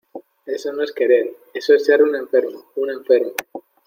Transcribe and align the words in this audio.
eso 0.47 0.73
no 0.73 0.81
es 0.81 0.91
querer. 0.93 1.31
eso 1.53 1.75
es 1.75 1.85
ser 1.85 2.01
un 2.01 2.15
enfermo. 2.15 2.65
un 2.77 2.89
enfermo. 2.89 3.33